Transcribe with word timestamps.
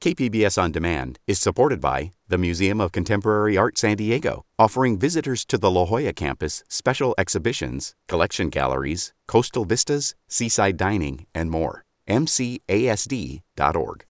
KPBS 0.00 0.62
On 0.62 0.70
Demand 0.70 1.18
is 1.26 1.40
supported 1.40 1.80
by 1.80 2.12
the 2.28 2.38
Museum 2.38 2.80
of 2.80 2.92
Contemporary 2.92 3.56
Art 3.56 3.76
San 3.76 3.96
Diego, 3.96 4.44
offering 4.56 4.96
visitors 4.96 5.44
to 5.46 5.58
the 5.58 5.68
La 5.68 5.86
Jolla 5.86 6.12
campus 6.12 6.62
special 6.68 7.16
exhibitions, 7.18 7.96
collection 8.06 8.48
galleries, 8.48 9.12
coastal 9.26 9.64
vistas, 9.64 10.14
seaside 10.28 10.76
dining, 10.76 11.26
and 11.34 11.50
more. 11.50 11.82
MCASD.org. 12.08 14.04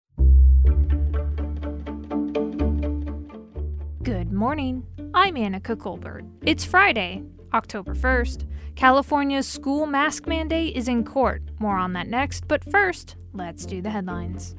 Good 4.03 4.31
morning. 4.31 4.87
I'm 5.15 5.37
Anica 5.37 5.79
Colbert. 5.79 6.25
It's 6.43 6.67
Friday, 6.67 7.23
October 7.55 7.95
1st. 7.95 8.47
California's 8.77 9.49
school 9.49 9.87
mask 9.87 10.27
mandate 10.27 10.77
is 10.77 10.87
in 10.87 11.03
court. 11.03 11.43
More 11.59 11.79
on 11.79 11.95
that 11.95 12.09
next, 12.09 12.47
but 12.47 12.63
first, 12.71 13.17
let's 13.33 13.65
do 13.65 13.81
the 13.81 13.91
headlines. 13.91 14.55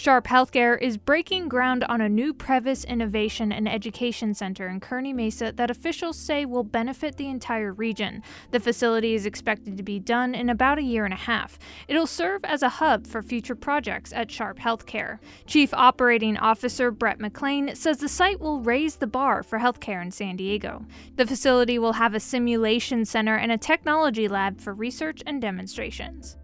Sharp 0.00 0.28
Healthcare 0.28 0.80
is 0.80 0.96
breaking 0.96 1.50
ground 1.50 1.84
on 1.84 2.00
a 2.00 2.08
new 2.08 2.32
Prebys 2.32 2.86
Innovation 2.86 3.52
and 3.52 3.68
Education 3.68 4.32
Center 4.32 4.66
in 4.66 4.80
Kearny 4.80 5.14
Mesa 5.14 5.52
that 5.52 5.70
officials 5.70 6.18
say 6.18 6.46
will 6.46 6.64
benefit 6.64 7.18
the 7.18 7.28
entire 7.28 7.70
region. 7.70 8.22
The 8.50 8.60
facility 8.60 9.12
is 9.12 9.26
expected 9.26 9.76
to 9.76 9.82
be 9.82 9.98
done 9.98 10.34
in 10.34 10.48
about 10.48 10.78
a 10.78 10.82
year 10.82 11.04
and 11.04 11.12
a 11.12 11.18
half. 11.18 11.58
It'll 11.86 12.06
serve 12.06 12.46
as 12.46 12.62
a 12.62 12.70
hub 12.80 13.06
for 13.06 13.20
future 13.20 13.54
projects 13.54 14.10
at 14.14 14.30
Sharp 14.30 14.58
Healthcare. 14.58 15.18
Chief 15.46 15.74
Operating 15.74 16.38
Officer 16.38 16.90
Brett 16.90 17.18
McClain 17.18 17.76
says 17.76 17.98
the 17.98 18.08
site 18.08 18.40
will 18.40 18.62
raise 18.62 18.96
the 18.96 19.06
bar 19.06 19.42
for 19.42 19.58
healthcare 19.58 20.00
in 20.00 20.12
San 20.12 20.36
Diego. 20.36 20.86
The 21.16 21.26
facility 21.26 21.78
will 21.78 21.92
have 21.92 22.14
a 22.14 22.20
simulation 22.20 23.04
center 23.04 23.36
and 23.36 23.52
a 23.52 23.58
technology 23.58 24.28
lab 24.28 24.62
for 24.62 24.72
research 24.72 25.22
and 25.26 25.42
demonstrations. 25.42 26.38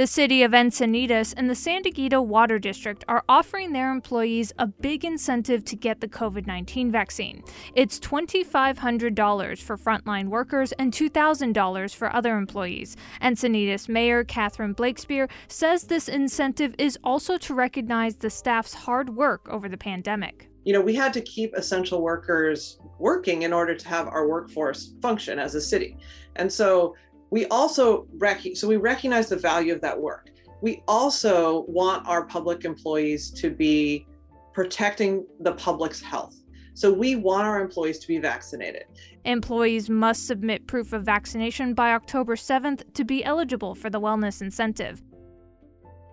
The 0.00 0.06
city 0.06 0.42
of 0.42 0.52
Encinitas 0.52 1.34
and 1.36 1.50
the 1.50 1.54
San 1.54 1.82
Dieguito 1.82 2.24
Water 2.24 2.58
District 2.58 3.04
are 3.06 3.22
offering 3.28 3.74
their 3.74 3.92
employees 3.92 4.50
a 4.58 4.66
big 4.66 5.04
incentive 5.04 5.62
to 5.66 5.76
get 5.76 6.00
the 6.00 6.08
COVID 6.08 6.46
19 6.46 6.90
vaccine. 6.90 7.44
It's 7.74 8.00
$2,500 8.00 9.60
for 9.60 9.76
frontline 9.76 10.28
workers 10.28 10.72
and 10.72 10.90
$2,000 10.90 11.94
for 11.94 12.16
other 12.16 12.38
employees. 12.38 12.96
Encinitas 13.20 13.90
Mayor 13.90 14.24
Catherine 14.24 14.72
Blakespear 14.72 15.28
says 15.48 15.82
this 15.82 16.08
incentive 16.08 16.74
is 16.78 16.98
also 17.04 17.36
to 17.36 17.52
recognize 17.52 18.16
the 18.16 18.30
staff's 18.30 18.72
hard 18.72 19.10
work 19.10 19.46
over 19.50 19.68
the 19.68 19.76
pandemic. 19.76 20.48
You 20.64 20.72
know, 20.72 20.80
we 20.80 20.94
had 20.94 21.12
to 21.12 21.20
keep 21.20 21.52
essential 21.54 22.00
workers 22.00 22.78
working 22.98 23.42
in 23.42 23.52
order 23.52 23.74
to 23.74 23.88
have 23.88 24.08
our 24.08 24.26
workforce 24.26 24.94
function 25.02 25.38
as 25.38 25.54
a 25.54 25.60
city. 25.60 25.98
And 26.36 26.50
so 26.50 26.94
we 27.30 27.46
also 27.46 28.06
rec- 28.18 28.54
so 28.56 28.68
we 28.68 28.76
recognize 28.76 29.28
the 29.28 29.36
value 29.36 29.72
of 29.72 29.80
that 29.80 29.98
work. 29.98 30.30
We 30.60 30.82
also 30.86 31.64
want 31.68 32.06
our 32.06 32.24
public 32.26 32.64
employees 32.64 33.30
to 33.32 33.50
be 33.50 34.06
protecting 34.52 35.24
the 35.40 35.52
public's 35.52 36.00
health. 36.00 36.36
So 36.74 36.92
we 36.92 37.16
want 37.16 37.46
our 37.46 37.60
employees 37.60 37.98
to 38.00 38.08
be 38.08 38.18
vaccinated. 38.18 38.84
Employees 39.24 39.90
must 39.90 40.26
submit 40.26 40.66
proof 40.66 40.92
of 40.92 41.04
vaccination 41.04 41.74
by 41.74 41.92
October 41.92 42.36
7th 42.36 42.82
to 42.94 43.04
be 43.04 43.24
eligible 43.24 43.74
for 43.74 43.90
the 43.90 44.00
wellness 44.00 44.40
incentive. 44.40 45.02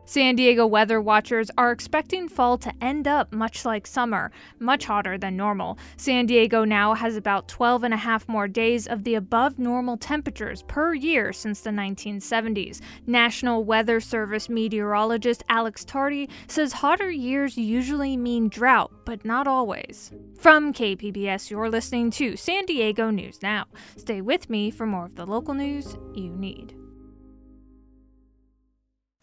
San 0.10 0.38
Diego 0.38 0.66
weather 0.66 1.02
watchers 1.02 1.52
are 1.58 1.70
expecting 1.70 2.30
fall 2.30 2.58
to 2.60 2.72
end 2.82 3.10
up 3.10 3.34
much 3.34 3.66
like 3.66 3.86
summer, 3.86 4.32
much 4.58 4.86
hotter 4.86 5.18
than 5.18 5.36
normal. 5.36 5.78
San 5.98 6.26
Diego 6.26 6.64
now 6.64 6.94
has 6.94 7.18
about 7.18 7.50
12 7.50 7.84
and 7.84 7.94
a 7.94 7.98
half 7.98 8.26
more 8.30 8.48
days 8.48 8.88
of 8.88 9.04
the 9.04 9.16
above 9.16 9.60
normal 9.60 9.98
temperatures 9.98 10.64
per 10.64 10.94
year 10.94 11.34
since 11.34 11.60
the 11.60 11.72
1970s. 11.72 12.80
National 13.06 13.66
Weather 13.66 14.00
Service 14.00 14.48
meteorologist 14.48 15.44
Alex 15.50 15.84
Tardy 15.84 16.30
says 16.48 16.72
hotter 16.72 17.12
years 17.12 17.58
usually 17.58 18.16
mean 18.16 18.48
drought, 18.48 18.94
but 19.04 19.26
not 19.26 19.46
always. 19.46 20.14
From 20.40 20.72
KPBS, 20.72 21.50
you're 21.50 21.70
listening 21.70 22.12
to 22.12 22.38
San 22.38 22.66
Diego 22.66 23.10
News 23.10 23.42
Now. 23.44 23.66
Stay 23.98 24.22
with 24.22 24.50
me 24.50 24.72
for 24.72 24.86
more 24.86 25.08
of 25.08 25.16
the 25.16 25.26
local 25.26 25.54
news 25.54 25.98
you 26.14 26.30
need. 26.30 26.78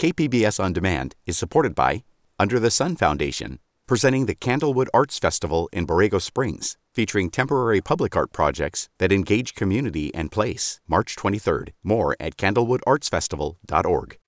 KPBS 0.05 0.63
On 0.63 0.71
Demand 0.71 1.15
is 1.25 1.39
supported 1.39 1.75
by 1.75 2.05
Under 2.39 2.61
the 2.61 2.71
Sun 2.71 2.97
Foundation, 2.97 3.59
presenting 3.87 4.27
the 4.27 4.35
Candlewood 4.35 4.89
Arts 4.93 5.19
Festival 5.19 5.67
in 5.73 5.87
Borrego 5.87 6.21
Springs, 6.21 6.77
featuring 6.93 7.31
temporary 7.31 7.81
public 7.81 8.15
art 8.15 8.31
projects 8.31 8.91
that 8.99 9.13
engage 9.13 9.55
community 9.55 10.15
and 10.15 10.31
place. 10.31 10.79
March 10.87 11.17
23rd. 11.17 11.71
More 11.83 12.17
at 12.21 12.37
candlewoodartsfestival.org. 12.37 14.19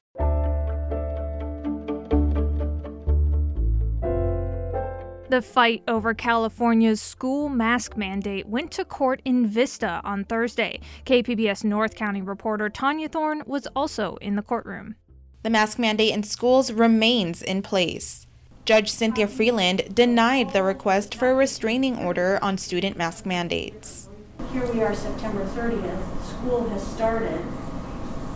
The 5.28 5.42
fight 5.42 5.82
over 5.86 6.14
California's 6.14 7.02
school 7.02 7.50
mask 7.50 7.98
mandate 7.98 8.48
went 8.48 8.70
to 8.70 8.84
court 8.86 9.20
in 9.26 9.46
Vista 9.46 10.00
on 10.04 10.24
Thursday. 10.24 10.80
KPBS 11.04 11.64
North 11.64 11.94
County 11.94 12.22
reporter 12.22 12.70
Tania 12.70 13.10
Thorne 13.10 13.42
was 13.44 13.68
also 13.76 14.16
in 14.22 14.36
the 14.36 14.42
courtroom. 14.42 14.94
The 15.42 15.50
mask 15.50 15.78
mandate 15.78 16.12
in 16.12 16.22
schools 16.22 16.72
remains 16.72 17.42
in 17.42 17.62
place. 17.62 18.26
Judge 18.64 18.90
Cynthia 18.90 19.28
Freeland 19.28 19.94
denied 19.94 20.52
the 20.52 20.62
request 20.64 21.14
for 21.14 21.30
a 21.30 21.34
restraining 21.34 21.96
order 21.98 22.38
on 22.42 22.58
student 22.58 22.96
mask 22.96 23.24
mandates. 23.24 24.08
Here 24.52 24.66
we 24.72 24.82
are, 24.82 24.94
September 24.94 25.44
30th. 25.44 26.24
School 26.24 26.68
has 26.70 26.84
started. 26.84 27.44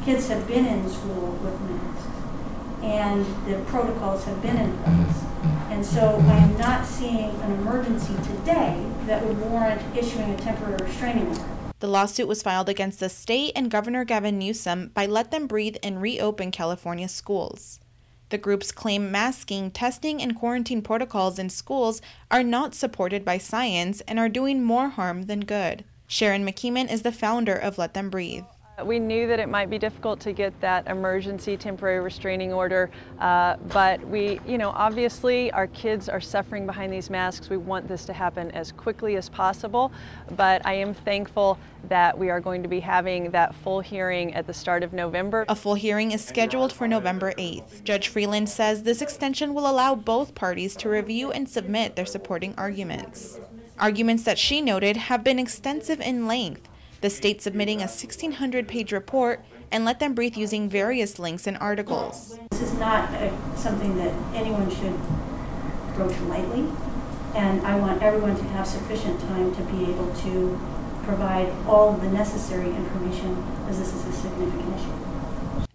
Kids 0.05 0.29
have 0.29 0.47
been 0.47 0.67
in 0.67 0.89
school 0.89 1.33
with 1.43 1.61
masks, 1.63 2.07
and 2.83 3.27
the 3.47 3.59
protocols 3.65 4.25
have 4.25 4.41
been 4.41 4.57
in 4.57 4.79
place. 4.79 5.25
And 5.71 5.85
so 5.85 6.23
I 6.29 6.37
am 6.37 6.57
not 6.59 6.87
seeing 6.87 7.31
an 7.41 7.53
emergency 7.53 8.15
today 8.15 8.87
that 9.07 9.25
would 9.27 9.41
warrant 9.41 9.83
issuing 9.97 10.31
a 10.31 10.37
temporary 10.37 10.77
restraining 10.85 11.27
order. 11.27 11.60
The 11.81 11.89
lawsuit 11.89 12.29
was 12.29 12.43
filed 12.43 12.69
against 12.69 13.01
the 13.01 13.09
state 13.09 13.53
and 13.57 13.71
Governor 13.71 14.05
Gavin 14.05 14.39
Newsom 14.39 14.91
by 14.93 15.07
Let 15.07 15.31
Them 15.31 15.47
Breathe 15.47 15.77
and 15.83 16.01
reopen 16.01 16.51
California 16.51 17.09
schools. 17.09 17.81
The 18.29 18.39
groups 18.39 18.71
claim 18.71 19.11
masking, 19.11 19.71
testing, 19.71 20.23
and 20.23 20.37
quarantine 20.37 20.83
protocols 20.83 21.39
in 21.39 21.49
schools 21.49 22.03
are 22.31 22.43
not 22.43 22.75
supported 22.75 23.25
by 23.25 23.39
science 23.39 24.03
and 24.03 24.19
are 24.19 24.29
doing 24.29 24.63
more 24.63 24.91
harm 24.91 25.23
than 25.23 25.41
good. 25.41 25.85
Sharon 26.07 26.45
McKeeman 26.47 26.93
is 26.93 27.03
the 27.03 27.13
founder 27.13 27.57
of 27.57 27.79
Let 27.79 27.95
Them 27.95 28.11
Breathe. 28.11 28.45
We 28.85 28.99
knew 28.99 29.27
that 29.27 29.41
it 29.41 29.49
might 29.49 29.71
be 29.71 29.79
difficult 29.79 30.21
to 30.21 30.33
get 30.33 30.59
that 30.61 30.87
emergency 30.87 31.57
temporary 31.57 32.01
restraining 32.01 32.53
order, 32.53 32.91
uh, 33.19 33.57
but 33.69 34.07
we, 34.07 34.41
you 34.47 34.59
know, 34.59 34.71
obviously 34.71 35.51
our 35.53 35.67
kids 35.69 36.09
are 36.09 36.21
suffering 36.21 36.67
behind 36.67 36.93
these 36.93 37.11
masks. 37.11 37.51
We 37.51 37.57
want 37.57 37.89
this 37.89 38.05
to 38.07 38.13
happen 38.13 38.51
as 38.53 38.73
quickly 38.73 39.17
as 39.17 39.29
possible, 39.29 39.93
but 40.37 40.65
I 40.65 40.75
am 40.75 40.95
thankful 40.95 41.59
that 41.89 42.17
we 42.17 42.31
are 42.31 42.41
going 42.41 42.63
to 42.63 42.69
be 42.69 42.81
having 42.81 43.31
that 43.31 43.55
full 43.55 43.81
hearing 43.81 44.35
at 44.35 44.47
the 44.47 44.55
start 44.55 44.83
of 44.83 44.93
November. 44.93 45.45
A 45.49 45.57
full 45.57 45.75
hearing 45.75 46.13
is 46.13 46.25
scheduled 46.25 46.73
for 46.73 46.87
November 46.87 47.33
8th. 47.33 47.85
Judge 47.85 48.09
Freeland 48.09 48.49
says 48.49 48.83
this 48.83 49.03
extension 49.03 49.55
will 49.55 49.71
allow 49.71 49.95
both 49.95 50.35
parties 50.35 50.77
to 50.77 50.89
review 50.89 51.31
and 51.31 51.49
submit 51.49 51.97
their 51.97 52.07
supporting 52.07 52.55
arguments. 52.57 53.41
Arguments 53.79 54.25
that 54.25 54.39
she 54.39 54.61
noted 54.61 54.97
have 54.97 55.25
been 55.25 55.39
extensive 55.39 56.01
in 56.01 56.27
length 56.27 56.70
the 57.01 57.11
state 57.11 57.41
submitting 57.41 57.79
a 57.79 57.89
1,600 57.89 58.69
page 58.69 58.93
report 58.93 59.45
and 59.71 59.85
let 59.85 60.01
them 60.01 60.15
breathe 60.15 60.37
using 60.37 60.69
various 60.69 61.19
links 61.19 61.47
and 61.47 61.57
articles. 61.59 62.39
This 62.51 62.63
is 62.63 62.75
not 62.75 63.13
a, 63.15 63.33
something 63.57 63.97
that 63.97 64.13
anyone 64.35 64.69
should 64.71 64.95
approach 65.91 66.19
lightly, 66.23 66.69
and 67.35 67.61
I 67.67 67.77
want 67.77 68.03
everyone 68.03 68.37
to 68.37 68.45
have 68.45 68.67
sufficient 68.67 69.21
time 69.21 69.55
to 69.55 69.63
be 69.63 69.91
able 69.91 70.13
to 70.15 70.61
provide 71.05 71.51
all 71.67 71.93
the 71.95 72.09
necessary 72.11 72.69
information 72.69 73.37
as 73.69 73.79
this 73.79 73.93
is 73.93 74.05
a 74.07 74.13
significant 74.13 74.77
issue. 74.77 75.10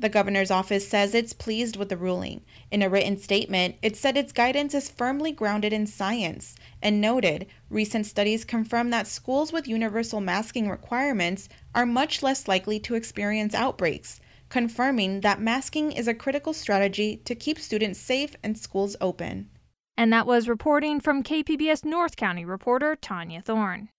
The 0.06 0.10
governor's 0.10 0.52
office 0.52 0.88
says 0.88 1.16
it's 1.16 1.34
pleased 1.34 1.78
with 1.78 1.90
the 1.90 1.98
ruling. 1.98 2.46
In 2.70 2.84
a 2.84 2.90
written 2.90 3.18
statement, 3.18 3.78
it 3.82 3.98
said 3.98 4.16
its 4.16 4.32
guidance 4.32 4.76
is 4.76 4.88
firmly 4.88 5.32
grounded 5.32 5.74
in 5.74 5.88
science 5.88 6.54
and 6.80 7.02
noted 7.02 7.48
recent 7.72 8.06
studies 8.06 8.46
confirm 8.46 8.92
that 8.92 9.08
schools 9.08 9.52
with 9.52 9.68
universal 9.68 10.22
masking 10.22 10.70
requirements 10.70 11.50
are 11.74 11.88
much 11.88 12.22
less 12.22 12.48
likely 12.48 12.80
to 12.82 12.94
experience 12.94 13.56
outbreaks, 13.56 14.20
confirming 14.48 15.22
that 15.22 15.42
masking 15.42 15.92
is 15.92 16.08
a 16.08 16.14
critical 16.14 16.54
strategy 16.54 17.18
to 17.26 17.34
keep 17.34 17.58
students 17.58 18.00
safe 18.00 18.36
and 18.44 18.60
schools 18.60 18.96
open. 19.02 19.50
And 19.98 20.14
that 20.14 20.28
was 20.28 20.48
reporting 20.48 21.00
from 21.00 21.24
KPBS 21.24 21.84
North 21.84 22.16
County 22.16 22.46
reporter 22.46 22.96
Tania 22.96 23.42
Thorne. 23.42 23.90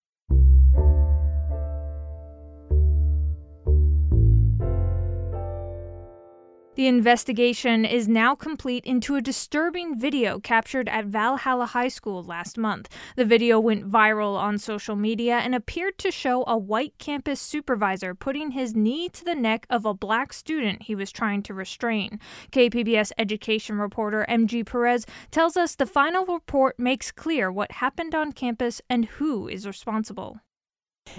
The 6.76 6.86
investigation 6.88 7.86
is 7.86 8.06
now 8.06 8.34
complete 8.34 8.84
into 8.84 9.16
a 9.16 9.22
disturbing 9.22 9.98
video 9.98 10.38
captured 10.38 10.90
at 10.90 11.06
Valhalla 11.06 11.64
High 11.64 11.88
School 11.88 12.22
last 12.22 12.58
month. 12.58 12.90
The 13.16 13.24
video 13.24 13.58
went 13.58 13.90
viral 13.90 14.36
on 14.36 14.58
social 14.58 14.94
media 14.94 15.38
and 15.38 15.54
appeared 15.54 15.96
to 16.00 16.10
show 16.10 16.44
a 16.46 16.58
white 16.58 16.92
campus 16.98 17.40
supervisor 17.40 18.14
putting 18.14 18.50
his 18.50 18.76
knee 18.76 19.08
to 19.08 19.24
the 19.24 19.34
neck 19.34 19.66
of 19.70 19.86
a 19.86 19.94
black 19.94 20.34
student 20.34 20.82
he 20.82 20.94
was 20.94 21.10
trying 21.10 21.42
to 21.44 21.54
restrain. 21.54 22.20
KPBS 22.52 23.10
education 23.16 23.78
reporter 23.78 24.26
MG 24.28 24.66
Perez 24.66 25.06
tells 25.30 25.56
us 25.56 25.76
the 25.76 25.86
final 25.86 26.26
report 26.26 26.78
makes 26.78 27.10
clear 27.10 27.50
what 27.50 27.72
happened 27.72 28.14
on 28.14 28.32
campus 28.32 28.82
and 28.90 29.06
who 29.06 29.48
is 29.48 29.66
responsible. 29.66 30.40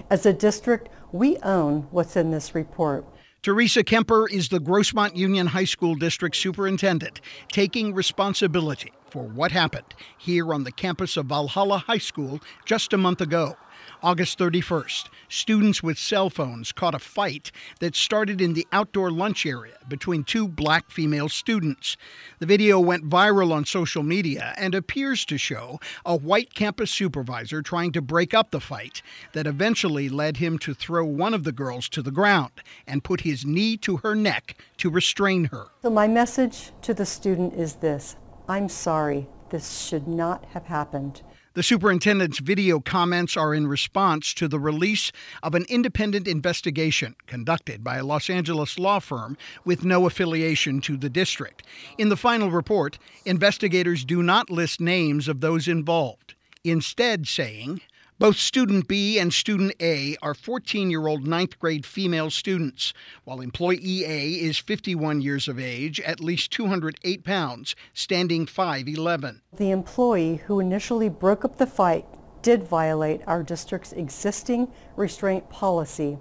As 0.08 0.24
a 0.24 0.32
district, 0.32 0.88
we 1.10 1.36
own 1.38 1.88
what's 1.90 2.14
in 2.14 2.30
this 2.30 2.54
report. 2.54 3.04
Teresa 3.40 3.84
Kemper 3.84 4.26
is 4.28 4.48
the 4.48 4.58
Grossmont 4.58 5.14
Union 5.14 5.46
High 5.46 5.64
School 5.64 5.94
District 5.94 6.34
Superintendent, 6.34 7.20
taking 7.52 7.94
responsibility 7.94 8.92
for 9.10 9.28
what 9.28 9.52
happened 9.52 9.94
here 10.18 10.52
on 10.52 10.64
the 10.64 10.72
campus 10.72 11.16
of 11.16 11.26
Valhalla 11.26 11.78
High 11.78 11.98
School 11.98 12.40
just 12.64 12.92
a 12.92 12.98
month 12.98 13.20
ago. 13.20 13.56
August 14.00 14.38
31st, 14.38 15.08
students 15.28 15.82
with 15.82 15.98
cell 15.98 16.30
phones 16.30 16.70
caught 16.70 16.94
a 16.94 17.00
fight 17.00 17.50
that 17.80 17.96
started 17.96 18.40
in 18.40 18.54
the 18.54 18.66
outdoor 18.70 19.10
lunch 19.10 19.44
area 19.44 19.74
between 19.88 20.22
two 20.22 20.46
black 20.46 20.88
female 20.88 21.28
students. 21.28 21.96
The 22.38 22.46
video 22.46 22.78
went 22.78 23.08
viral 23.08 23.52
on 23.52 23.64
social 23.64 24.04
media 24.04 24.54
and 24.56 24.72
appears 24.72 25.24
to 25.24 25.36
show 25.36 25.80
a 26.06 26.16
white 26.16 26.54
campus 26.54 26.92
supervisor 26.92 27.60
trying 27.60 27.90
to 27.92 28.00
break 28.00 28.32
up 28.32 28.52
the 28.52 28.60
fight 28.60 29.02
that 29.32 29.48
eventually 29.48 30.08
led 30.08 30.36
him 30.36 30.58
to 30.60 30.74
throw 30.74 31.04
one 31.04 31.34
of 31.34 31.42
the 31.42 31.52
girls 31.52 31.88
to 31.88 32.00
the 32.00 32.12
ground 32.12 32.52
and 32.86 33.02
put 33.02 33.22
his 33.22 33.44
knee 33.44 33.76
to 33.78 33.96
her 33.98 34.14
neck 34.14 34.56
to 34.76 34.90
restrain 34.90 35.46
her. 35.46 35.66
So, 35.82 35.90
my 35.90 36.06
message 36.06 36.70
to 36.82 36.94
the 36.94 37.06
student 37.06 37.54
is 37.54 37.74
this 37.74 38.14
I'm 38.48 38.68
sorry. 38.68 39.26
This 39.50 39.80
should 39.80 40.06
not 40.06 40.44
have 40.52 40.66
happened. 40.66 41.22
The 41.58 41.64
superintendent's 41.64 42.38
video 42.38 42.78
comments 42.78 43.36
are 43.36 43.52
in 43.52 43.66
response 43.66 44.32
to 44.34 44.46
the 44.46 44.60
release 44.60 45.10
of 45.42 45.56
an 45.56 45.66
independent 45.68 46.28
investigation 46.28 47.16
conducted 47.26 47.82
by 47.82 47.96
a 47.96 48.04
Los 48.04 48.30
Angeles 48.30 48.78
law 48.78 49.00
firm 49.00 49.36
with 49.64 49.84
no 49.84 50.06
affiliation 50.06 50.80
to 50.82 50.96
the 50.96 51.10
district. 51.10 51.64
In 51.98 52.10
the 52.10 52.16
final 52.16 52.52
report, 52.52 53.00
investigators 53.24 54.04
do 54.04 54.22
not 54.22 54.50
list 54.50 54.80
names 54.80 55.26
of 55.26 55.40
those 55.40 55.66
involved, 55.66 56.36
instead, 56.62 57.26
saying, 57.26 57.80
both 58.18 58.36
student 58.36 58.88
B 58.88 59.18
and 59.18 59.32
student 59.32 59.74
A 59.80 60.16
are 60.20 60.34
14 60.34 60.90
year 60.90 61.06
old 61.06 61.26
ninth 61.26 61.58
grade 61.58 61.86
female 61.86 62.30
students, 62.30 62.92
while 63.24 63.40
employee 63.40 64.04
A 64.04 64.32
is 64.32 64.58
51 64.58 65.20
years 65.20 65.46
of 65.46 65.58
age, 65.58 66.00
at 66.00 66.20
least 66.20 66.50
208 66.50 67.24
pounds, 67.24 67.76
standing 67.94 68.46
5'11. 68.46 69.40
The 69.56 69.70
employee 69.70 70.36
who 70.46 70.58
initially 70.58 71.08
broke 71.08 71.44
up 71.44 71.58
the 71.58 71.66
fight 71.66 72.06
did 72.42 72.64
violate 72.64 73.20
our 73.26 73.42
district's 73.42 73.92
existing 73.92 74.68
restraint 74.96 75.48
policy. 75.48 76.18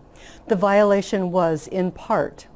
The 0.48 0.56
violation 0.56 1.32
was, 1.32 1.68
in 1.68 1.92
part, 1.92 2.48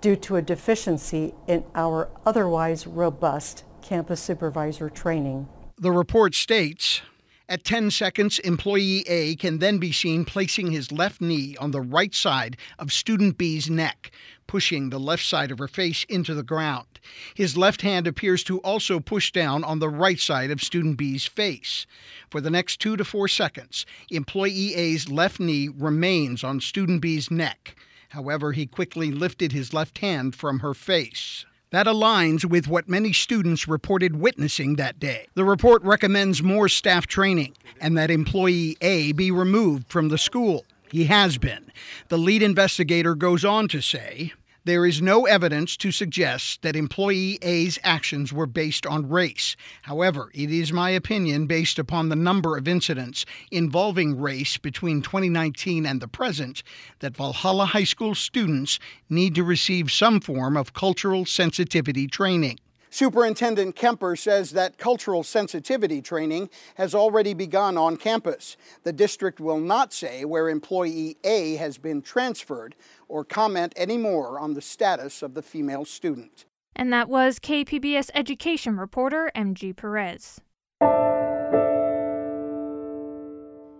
due 0.00 0.16
to 0.16 0.36
a 0.36 0.42
deficiency 0.42 1.34
in 1.46 1.64
our 1.74 2.08
otherwise 2.26 2.86
robust 2.86 3.64
campus 3.82 4.20
supervisor 4.20 4.90
training. 4.90 5.48
The 5.76 5.92
report 5.92 6.34
states 6.34 7.02
at 7.48 7.64
10 7.64 7.90
seconds, 7.90 8.38
employee 8.40 9.04
A 9.08 9.34
can 9.36 9.58
then 9.58 9.78
be 9.78 9.90
seen 9.90 10.26
placing 10.26 10.70
his 10.70 10.92
left 10.92 11.20
knee 11.20 11.56
on 11.58 11.70
the 11.70 11.80
right 11.80 12.14
side 12.14 12.58
of 12.78 12.92
student 12.92 13.38
B's 13.38 13.70
neck, 13.70 14.10
pushing 14.46 14.90
the 14.90 15.00
left 15.00 15.24
side 15.24 15.50
of 15.50 15.58
her 15.58 15.68
face 15.68 16.04
into 16.10 16.34
the 16.34 16.42
ground. 16.42 16.86
His 17.34 17.56
left 17.56 17.80
hand 17.80 18.06
appears 18.06 18.44
to 18.44 18.58
also 18.58 19.00
push 19.00 19.32
down 19.32 19.64
on 19.64 19.78
the 19.78 19.88
right 19.88 20.20
side 20.20 20.50
of 20.50 20.62
student 20.62 20.98
B's 20.98 21.26
face. 21.26 21.86
For 22.30 22.42
the 22.42 22.50
next 22.50 22.80
two 22.80 22.98
to 22.98 23.04
four 23.04 23.28
seconds, 23.28 23.86
employee 24.10 24.74
A's 24.74 25.08
left 25.08 25.40
knee 25.40 25.68
remains 25.68 26.44
on 26.44 26.60
student 26.60 27.00
B's 27.00 27.30
neck. 27.30 27.76
However, 28.10 28.52
he 28.52 28.66
quickly 28.66 29.10
lifted 29.10 29.52
his 29.52 29.72
left 29.72 29.98
hand 29.98 30.34
from 30.34 30.58
her 30.60 30.74
face. 30.74 31.46
That 31.70 31.86
aligns 31.86 32.46
with 32.46 32.66
what 32.66 32.88
many 32.88 33.12
students 33.12 33.68
reported 33.68 34.16
witnessing 34.16 34.76
that 34.76 34.98
day. 34.98 35.26
The 35.34 35.44
report 35.44 35.82
recommends 35.82 36.42
more 36.42 36.66
staff 36.68 37.06
training 37.06 37.56
and 37.78 37.96
that 37.98 38.10
employee 38.10 38.78
A 38.80 39.12
be 39.12 39.30
removed 39.30 39.88
from 39.88 40.08
the 40.08 40.16
school. 40.16 40.64
He 40.90 41.04
has 41.04 41.36
been. 41.36 41.70
The 42.08 42.16
lead 42.16 42.42
investigator 42.42 43.14
goes 43.14 43.44
on 43.44 43.68
to 43.68 43.82
say 43.82 44.32
there 44.68 44.84
is 44.84 45.00
no 45.00 45.24
evidence 45.24 45.78
to 45.78 45.90
suggest 45.90 46.60
that 46.60 46.76
employee 46.76 47.38
A's 47.40 47.78
actions 47.82 48.34
were 48.34 48.46
based 48.46 48.84
on 48.84 49.08
race. 49.08 49.56
However, 49.82 50.30
it 50.34 50.50
is 50.50 50.74
my 50.74 50.90
opinion, 50.90 51.46
based 51.46 51.78
upon 51.78 52.10
the 52.10 52.16
number 52.16 52.54
of 52.56 52.68
incidents 52.68 53.24
involving 53.50 54.20
race 54.20 54.58
between 54.58 55.00
2019 55.00 55.86
and 55.86 56.02
the 56.02 56.08
present, 56.08 56.62
that 56.98 57.16
Valhalla 57.16 57.64
High 57.64 57.84
School 57.84 58.14
students 58.14 58.78
need 59.08 59.34
to 59.36 59.42
receive 59.42 59.90
some 59.90 60.20
form 60.20 60.54
of 60.54 60.74
cultural 60.74 61.24
sensitivity 61.24 62.06
training. 62.06 62.58
Superintendent 62.90 63.76
Kemper 63.76 64.16
says 64.16 64.52
that 64.52 64.78
cultural 64.78 65.22
sensitivity 65.22 66.00
training 66.00 66.50
has 66.76 66.94
already 66.94 67.34
begun 67.34 67.76
on 67.76 67.96
campus. 67.96 68.56
The 68.82 68.92
district 68.92 69.40
will 69.40 69.60
not 69.60 69.92
say 69.92 70.24
where 70.24 70.48
employee 70.48 71.16
A 71.24 71.56
has 71.56 71.78
been 71.78 72.02
transferred 72.02 72.74
or 73.08 73.24
comment 73.24 73.72
any 73.76 73.98
more 73.98 74.38
on 74.38 74.54
the 74.54 74.62
status 74.62 75.22
of 75.22 75.34
the 75.34 75.42
female 75.42 75.84
student. 75.84 76.44
And 76.74 76.92
that 76.92 77.08
was 77.08 77.38
KPBS 77.38 78.10
education 78.14 78.76
reporter 78.76 79.30
MG 79.34 79.74
Perez. 79.74 80.40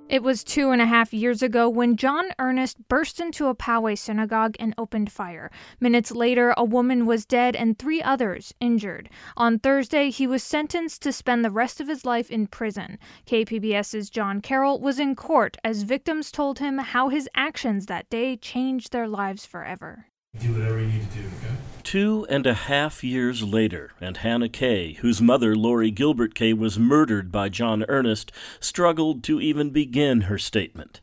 It 0.09 0.23
was 0.23 0.43
two 0.43 0.71
and 0.71 0.81
a 0.81 0.87
half 0.87 1.13
years 1.13 1.43
ago 1.43 1.69
when 1.69 1.95
John 1.95 2.31
Earnest 2.39 2.89
burst 2.89 3.21
into 3.21 3.49
a 3.49 3.55
Poway 3.55 3.97
synagogue 3.97 4.57
and 4.59 4.73
opened 4.79 5.13
fire. 5.13 5.51
Minutes 5.81 6.11
later, 6.11 6.55
a 6.57 6.65
woman 6.65 7.05
was 7.05 7.27
dead 7.27 7.55
and 7.55 7.79
three 7.79 8.01
others 8.01 8.55
injured. 8.59 9.11
On 9.37 9.59
Thursday, 9.59 10.09
he 10.09 10.27
was 10.27 10.43
sentenced 10.43 11.03
to 11.03 11.13
spend 11.13 11.45
the 11.45 11.51
rest 11.51 11.79
of 11.79 11.89
his 11.89 12.07
life 12.07 12.31
in 12.31 12.47
prison. 12.47 12.99
KPBS's 13.27 14.09
John 14.09 14.41
Carroll 14.41 14.81
was 14.81 14.99
in 14.99 15.15
court 15.15 15.59
as 15.63 15.83
victims 15.83 16.33
told 16.33 16.59
him 16.59 16.79
how 16.79 17.11
his 17.11 17.29
actions 17.35 17.85
that 17.85 18.09
day 18.09 18.35
changed 18.35 18.93
their 18.93 19.09
lives 19.09 19.45
forever. 19.45 20.07
Do 20.41 20.55
whatever 20.55 20.81
you 20.81 20.87
need 20.87 21.11
to 21.11 21.19
do, 21.19 21.25
okay? 21.27 21.58
Two 21.89 22.27
and 22.29 22.47
a 22.47 22.53
half 22.53 23.03
years 23.03 23.43
later, 23.43 23.93
and 23.99 24.19
Hannah 24.19 24.51
Kaye, 24.51 24.99
whose 25.01 25.23
mother, 25.23 25.57
Lori 25.57 25.91
Gilbert 25.91 26.35
Kaye, 26.35 26.53
was 26.53 26.79
murdered 26.79 27.33
by 27.33 27.49
John 27.49 27.83
Earnest, 27.89 28.31
struggled 28.61 29.25
to 29.25 29.41
even 29.41 29.71
begin 29.71 30.21
her 30.29 30.37
statement. 30.37 31.01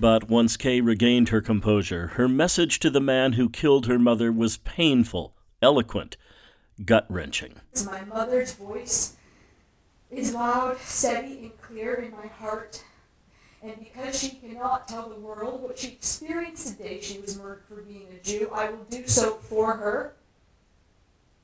But 0.00 0.30
once 0.30 0.56
Kaye 0.56 0.80
regained 0.80 1.28
her 1.28 1.42
composure, 1.42 2.06
her 2.14 2.28
message 2.28 2.80
to 2.80 2.88
the 2.88 2.98
man 2.98 3.34
who 3.34 3.50
killed 3.50 3.84
her 3.84 3.98
mother 3.98 4.32
was 4.32 4.56
painful, 4.56 5.34
eloquent, 5.60 6.16
gut 6.82 7.04
wrenching. 7.10 7.56
My 7.84 8.06
mother's 8.06 8.54
voice 8.54 9.16
is 10.10 10.32
loud, 10.32 10.78
steady, 10.78 11.40
and 11.40 11.60
clear 11.60 11.96
in 11.96 12.12
my 12.12 12.28
heart. 12.28 12.82
And 13.62 13.78
because 13.78 14.18
she 14.18 14.30
cannot 14.30 14.86
tell 14.86 15.08
the 15.08 15.18
world 15.18 15.62
what 15.62 15.78
she 15.78 15.88
experienced 15.88 16.78
the 16.78 16.84
day 16.84 17.00
she 17.00 17.18
was 17.18 17.36
murdered 17.38 17.64
for 17.68 17.82
being 17.82 18.06
a 18.12 18.22
Jew, 18.22 18.50
I 18.54 18.70
will 18.70 18.84
do 18.84 19.06
so 19.06 19.32
for 19.34 19.74
her. 19.74 20.14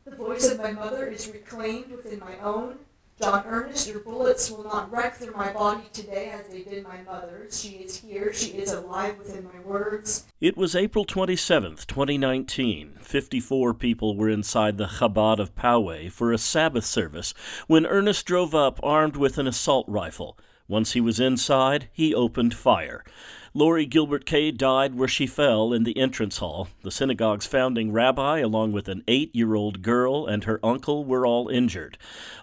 The 0.04 0.14
voice 0.14 0.49
of 0.50 0.59
my 0.59 0.71
mother 0.71 1.06
is 1.06 1.28
reclaimed 1.28 1.90
within 1.90 2.21
my 2.21 2.38
own. 2.38 2.78
John 3.21 3.44
Earnest, 3.47 3.88
your 3.88 4.00
bullets 4.00 4.50
will 4.50 4.64
not 4.64 4.90
wreck 4.90 5.14
through 5.14 5.35
my 5.35 5.52
body 5.52 5.85
today 5.92 6.30
as 6.30 6.49
they 6.49 6.62
did 6.62 6.83
my 6.83 7.00
mother's. 7.02 7.61
She 7.61 7.76
is 7.76 7.97
here. 7.97 8.33
She 8.33 8.59
is 8.59 8.73
alive 8.73 9.18
within 9.18 9.44
my 9.44 9.61
words. 9.61 10.26
It 10.40 10.56
was 10.56 10.75
April 10.75 11.06
27th, 11.06 11.87
2019. 11.87 12.99
54 13.00 13.75
people 13.75 14.16
were 14.16 14.28
inside 14.28 14.78
the 14.78 14.87
Chabad 14.87 15.38
of 15.38 15.54
Poway 15.54 16.11
for 16.11 16.33
a 16.33 16.38
Sabbath 16.38 16.85
service 16.85 17.35
when 17.68 17.87
Earnest 17.87 18.26
drove 18.26 18.54
up 18.54 18.80
armed 18.83 19.16
with 19.16 19.38
an 19.38 19.47
assault 19.47 19.87
rifle. 19.88 20.37
Once 20.66 20.92
he 20.92 21.00
was 21.00 21.21
inside, 21.21 21.88
he 21.92 22.14
opened 22.14 22.54
fire. 22.54 23.04
Lori 23.56 23.87
Gilbert 23.87 24.26
Kaye 24.26 24.50
died 24.50 24.97
where 24.97 25.06
she 25.06 25.28
fell 25.28 25.73
in 25.73 25.85
the 25.85 25.97
entrance 25.97 26.38
hall. 26.38 26.66
The 26.83 26.90
synagogue's 26.90 27.47
founding 27.47 27.92
rabbi, 27.92 28.40
along 28.40 28.73
with 28.73 28.88
an 28.88 29.04
eight 29.06 29.33
year 29.33 29.54
old 29.54 29.80
girl 29.80 30.26
and 30.26 30.42
her 30.42 30.59
uncle, 30.64 31.04
were 31.04 31.25
all 31.25 31.49
injured. 31.49 31.97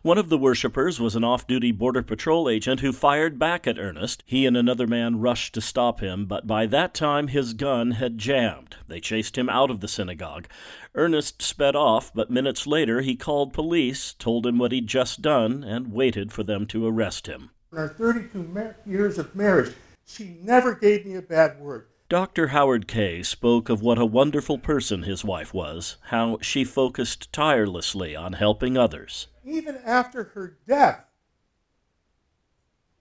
One 0.04 0.18
of 0.18 0.30
the 0.30 0.38
worshippers 0.38 1.02
was 1.02 1.16
an 1.18 1.26
off 1.26 1.46
duty 1.46 1.74
Border 1.74 2.02
Patrol 2.02 2.48
agent 2.48 2.80
who 2.80 2.94
fired 2.94 3.38
back 3.38 3.68
at 3.68 3.78
Earnest. 3.78 4.24
He 4.26 4.46
and 4.46 4.56
another 4.56 4.88
man 4.88 5.20
rushed 5.20 5.54
to 5.56 5.62
stop 5.62 6.00
him, 6.00 6.26
but 6.26 6.48
by 6.48 6.66
that 6.68 6.94
time 6.94 7.28
his 7.28 7.54
gun 7.54 7.92
had 7.92 8.18
jammed. 8.18 8.78
They 8.88 9.02
chased 9.02 9.38
him 9.38 9.50
out 9.50 9.70
of 9.70 9.82
the 9.82 9.90
synagogue. 9.90 10.48
Earnest 10.96 11.42
sped 11.42 11.76
off, 11.76 12.14
but 12.14 12.32
minutes 12.32 12.66
later 12.66 13.02
he 13.02 13.18
called 13.18 13.52
police, 13.52 14.14
told 14.14 14.46
him 14.46 14.58
what 14.58 14.72
he'd 14.72 14.88
just 14.88 15.22
done, 15.22 15.62
and 15.62 15.92
waited 15.92 16.32
for 16.32 16.44
them 16.44 16.66
to 16.68 16.88
arrest 16.88 17.28
him. 17.28 17.50
In 17.72 17.78
our 17.78 17.88
32 17.88 18.74
years 18.86 19.18
of 19.18 19.34
marriage, 19.36 19.74
she 20.06 20.38
never 20.42 20.76
gave 20.76 21.06
me 21.06 21.16
a 21.16 21.22
bad 21.22 21.60
word. 21.60 21.88
Dr. 22.10 22.48
Howard 22.48 22.88
Kaye 22.88 23.24
spoke 23.24 23.70
of 23.70 23.82
what 23.82 23.98
a 23.98 24.06
wonderful 24.06 24.58
person 24.58 25.04
his 25.04 25.24
wife 25.24 25.54
was, 25.54 25.96
how 26.08 26.38
she 26.42 26.66
focused 26.66 27.32
tirelessly 27.32 28.14
on 28.16 28.34
helping 28.34 28.78
others. 28.78 29.28
Even 29.46 29.78
after 29.86 30.26
her 30.36 30.58
death, 30.68 31.06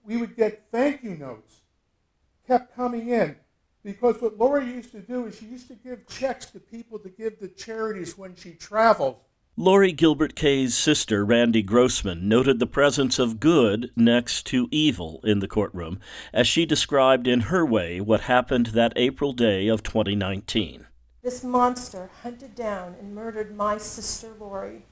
we 0.04 0.16
would 0.16 0.36
get 0.36 0.66
thank 0.70 1.02
you 1.02 1.16
notes 1.16 1.60
kept 2.50 2.74
coming 2.74 3.10
in 3.10 3.36
because 3.84 4.20
what 4.20 4.36
Lori 4.36 4.66
used 4.66 4.90
to 4.90 5.00
do 5.00 5.26
is 5.26 5.38
she 5.38 5.46
used 5.46 5.68
to 5.68 5.76
give 5.76 6.04
checks 6.08 6.46
to 6.46 6.58
people 6.58 6.98
to 6.98 7.08
give 7.08 7.38
to 7.38 7.46
charities 7.46 8.18
when 8.18 8.34
she 8.34 8.52
traveled. 8.54 9.16
Lori 9.56 9.92
Gilbert 9.92 10.36
Kaye's 10.36 10.76
sister, 10.76 11.24
Randy 11.24 11.60
Grossman, 11.60 12.28
noted 12.28 12.60
the 12.60 12.66
presence 12.66 13.18
of 13.18 13.40
good 13.40 13.90
next 13.96 14.46
to 14.46 14.68
evil 14.70 15.20
in 15.24 15.40
the 15.40 15.48
courtroom 15.48 16.00
as 16.32 16.46
she 16.46 16.64
described 16.64 17.26
in 17.26 17.40
her 17.40 17.66
way 17.66 18.00
what 18.00 18.22
happened 18.22 18.66
that 18.66 18.92
April 18.96 19.32
day 19.32 19.66
of 19.66 19.82
2019. 19.82 20.86
This 21.22 21.44
monster 21.44 22.08
hunted 22.22 22.54
down 22.54 22.94
and 22.98 23.14
murdered 23.14 23.54
my 23.54 23.76
sister 23.76 24.30
Lori, 24.38 24.82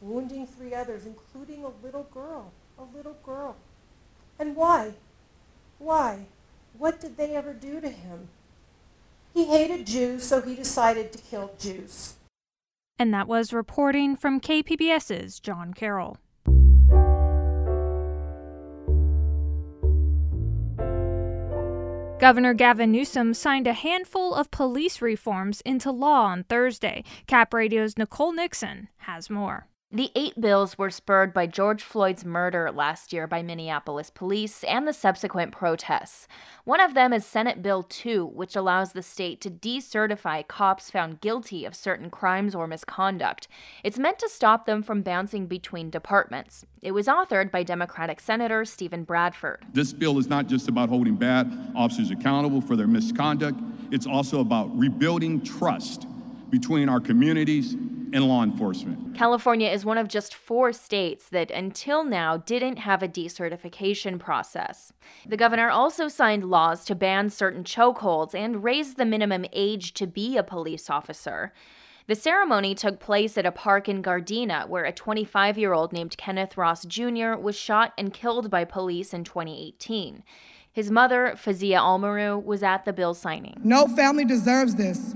wounding 0.00 0.46
three 0.46 0.74
others, 0.74 1.06
including 1.06 1.62
a 1.62 1.84
little 1.84 2.08
girl. 2.12 2.52
A 2.78 2.96
little 2.96 3.16
girl. 3.22 3.54
And 4.38 4.56
why? 4.56 4.94
Why? 5.78 6.26
What 6.76 7.00
did 7.00 7.16
they 7.16 7.36
ever 7.36 7.52
do 7.52 7.80
to 7.80 7.90
him? 7.90 8.28
He 9.34 9.44
hated 9.44 9.86
Jews, 9.86 10.24
so 10.24 10.40
he 10.40 10.56
decided 10.56 11.12
to 11.12 11.18
kill 11.18 11.52
Jews. 11.60 12.14
And 13.00 13.14
that 13.14 13.26
was 13.26 13.54
reporting 13.54 14.14
from 14.14 14.42
KPBS's 14.42 15.40
John 15.40 15.72
Carroll. 15.72 16.18
Governor 22.20 22.52
Gavin 22.52 22.92
Newsom 22.92 23.32
signed 23.32 23.66
a 23.66 23.72
handful 23.72 24.34
of 24.34 24.50
police 24.50 25.00
reforms 25.00 25.62
into 25.62 25.90
law 25.90 26.26
on 26.26 26.44
Thursday. 26.44 27.02
Cap 27.26 27.54
Radio's 27.54 27.96
Nicole 27.96 28.34
Nixon 28.34 28.90
has 28.98 29.30
more. 29.30 29.69
The 29.92 30.12
eight 30.14 30.40
bills 30.40 30.78
were 30.78 30.88
spurred 30.88 31.34
by 31.34 31.48
George 31.48 31.82
Floyd's 31.82 32.24
murder 32.24 32.70
last 32.70 33.12
year 33.12 33.26
by 33.26 33.42
Minneapolis 33.42 34.08
police 34.08 34.62
and 34.62 34.86
the 34.86 34.92
subsequent 34.92 35.50
protests. 35.50 36.28
One 36.62 36.80
of 36.80 36.94
them 36.94 37.12
is 37.12 37.26
Senate 37.26 37.60
Bill 37.60 37.82
2, 37.82 38.24
which 38.26 38.54
allows 38.54 38.92
the 38.92 39.02
state 39.02 39.40
to 39.40 39.50
decertify 39.50 40.46
cops 40.46 40.92
found 40.92 41.20
guilty 41.20 41.64
of 41.64 41.74
certain 41.74 42.08
crimes 42.08 42.54
or 42.54 42.68
misconduct. 42.68 43.48
It's 43.82 43.98
meant 43.98 44.20
to 44.20 44.28
stop 44.28 44.64
them 44.64 44.84
from 44.84 45.02
bouncing 45.02 45.48
between 45.48 45.90
departments. 45.90 46.64
It 46.82 46.92
was 46.92 47.08
authored 47.08 47.50
by 47.50 47.64
Democratic 47.64 48.20
Senator 48.20 48.64
Steven 48.64 49.02
Bradford. 49.02 49.64
This 49.72 49.92
bill 49.92 50.20
is 50.20 50.28
not 50.28 50.46
just 50.46 50.68
about 50.68 50.88
holding 50.88 51.16
bad 51.16 51.52
officers 51.74 52.12
accountable 52.12 52.60
for 52.60 52.76
their 52.76 52.86
misconduct, 52.86 53.58
it's 53.90 54.06
also 54.06 54.38
about 54.38 54.70
rebuilding 54.78 55.42
trust 55.42 56.06
between 56.48 56.88
our 56.88 57.00
communities 57.00 57.74
and 58.12 58.28
law 58.28 58.42
enforcement. 58.42 59.16
California 59.16 59.68
is 59.68 59.84
one 59.84 59.98
of 59.98 60.08
just 60.08 60.34
four 60.34 60.72
states 60.72 61.28
that 61.28 61.50
until 61.50 62.04
now 62.04 62.36
didn't 62.36 62.78
have 62.78 63.02
a 63.02 63.08
decertification 63.08 64.18
process. 64.18 64.92
The 65.26 65.36
governor 65.36 65.70
also 65.70 66.08
signed 66.08 66.44
laws 66.44 66.84
to 66.86 66.94
ban 66.94 67.30
certain 67.30 67.64
chokeholds 67.64 68.34
and 68.34 68.64
raise 68.64 68.94
the 68.94 69.04
minimum 69.04 69.44
age 69.52 69.94
to 69.94 70.06
be 70.06 70.36
a 70.36 70.42
police 70.42 70.90
officer. 70.90 71.52
The 72.06 72.16
ceremony 72.16 72.74
took 72.74 72.98
place 72.98 73.38
at 73.38 73.46
a 73.46 73.52
park 73.52 73.88
in 73.88 74.02
Gardena, 74.02 74.68
where 74.68 74.84
a 74.84 74.92
25 74.92 75.56
year 75.56 75.72
old 75.72 75.92
named 75.92 76.16
Kenneth 76.16 76.56
Ross 76.56 76.84
Jr. 76.84 77.34
was 77.36 77.56
shot 77.56 77.92
and 77.96 78.12
killed 78.12 78.50
by 78.50 78.64
police 78.64 79.14
in 79.14 79.22
2018. 79.22 80.24
His 80.72 80.90
mother, 80.90 81.34
Fouzia 81.36 81.78
Almarou, 81.78 82.42
was 82.42 82.62
at 82.62 82.84
the 82.84 82.92
bill 82.92 83.14
signing. 83.14 83.60
No 83.62 83.86
family 83.86 84.24
deserves 84.24 84.74
this. 84.74 85.14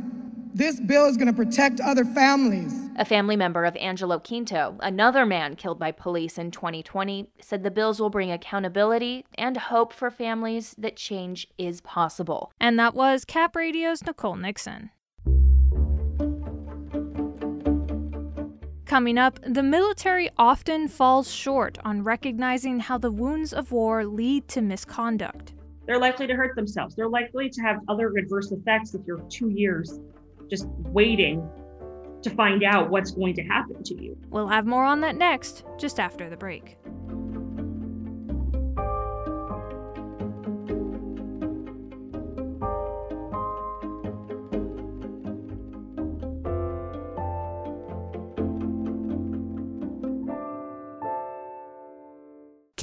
This 0.57 0.79
bill 0.79 1.07
is 1.07 1.17
going 1.17 1.27
to 1.27 1.33
protect 1.33 1.81
other 1.81 2.05
families. 2.05 2.73
A 2.95 3.05
family 3.05 3.35
member 3.35 3.65
of 3.65 3.75
Angelo 3.75 4.21
Quinto, 4.21 4.79
another 4.79 5.27
man 5.27 5.57
killed 5.57 5.81
by 5.81 5.91
police 5.91 6.39
in 6.39 6.53
2020, 6.53 7.29
said 7.41 7.65
the 7.65 7.73
bills 7.73 7.99
will 7.99 8.09
bring 8.09 8.31
accountability 8.31 9.25
and 9.37 9.57
hope 9.57 9.93
for 9.93 10.13
families 10.13 10.73
that 10.79 10.95
change 10.95 11.49
is 11.59 11.81
possible. 11.81 12.53
And 12.61 12.79
that 12.79 12.95
was 12.95 13.25
Cap 13.25 13.57
Radio's 13.57 14.05
Nicole 14.05 14.37
Nixon. 14.37 14.91
Coming 18.87 19.19
up, 19.19 19.41
the 19.45 19.65
military 19.65 20.31
often 20.39 20.87
falls 20.87 21.33
short 21.33 21.79
on 21.85 22.05
recognizing 22.05 22.79
how 22.79 22.97
the 22.97 23.11
wounds 23.11 23.53
of 23.53 23.73
war 23.73 24.07
lead 24.07 24.47
to 24.51 24.63
misconduct. 24.63 25.53
They're 25.89 25.99
likely 25.99 26.29
to 26.29 26.35
hurt 26.35 26.55
themselves. 26.55 26.95
They're 26.95 27.09
likely 27.09 27.51
to 27.51 27.61
have 27.63 27.81
other 27.89 28.13
adverse 28.17 28.53
effects 28.53 28.95
if 28.95 29.03
you're 29.05 29.21
two 29.29 29.49
years 29.49 29.99
just 30.55 30.69
waiting 30.93 31.49
to 32.23 32.31
find 32.31 32.63
out 32.63 32.91
what's 32.91 33.11
going 33.11 33.35
to 33.35 33.43
happen 33.43 33.83
to 33.83 34.03
you. 34.03 34.17
We'll 34.31 34.49
have 34.49 34.67
more 34.67 34.85
on 34.85 35.01
that 35.01 35.17
next, 35.17 35.65
just 35.79 35.99
after 36.01 36.31
the 36.31 36.37
break. 36.37 36.79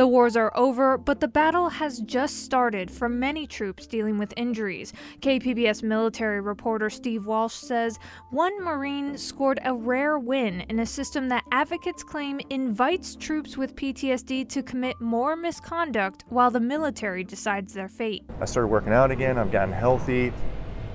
The 0.00 0.06
wars 0.06 0.34
are 0.34 0.50
over, 0.56 0.96
but 0.96 1.20
the 1.20 1.28
battle 1.28 1.68
has 1.68 2.00
just 2.00 2.42
started 2.42 2.90
for 2.90 3.06
many 3.06 3.46
troops 3.46 3.86
dealing 3.86 4.16
with 4.16 4.32
injuries. 4.34 4.94
KPBS 5.20 5.82
military 5.82 6.40
reporter 6.40 6.88
Steve 6.88 7.26
Walsh 7.26 7.52
says 7.52 7.98
one 8.30 8.64
Marine 8.64 9.18
scored 9.18 9.60
a 9.62 9.74
rare 9.74 10.18
win 10.18 10.62
in 10.70 10.78
a 10.78 10.86
system 10.86 11.28
that 11.28 11.44
advocates 11.52 12.02
claim 12.02 12.40
invites 12.48 13.14
troops 13.14 13.58
with 13.58 13.76
PTSD 13.76 14.48
to 14.48 14.62
commit 14.62 14.98
more 15.02 15.36
misconduct 15.36 16.24
while 16.30 16.50
the 16.50 16.60
military 16.60 17.22
decides 17.22 17.74
their 17.74 17.88
fate. 17.88 18.24
I 18.40 18.46
started 18.46 18.68
working 18.68 18.94
out 18.94 19.10
again, 19.10 19.36
I've 19.36 19.52
gotten 19.52 19.74
healthy. 19.74 20.32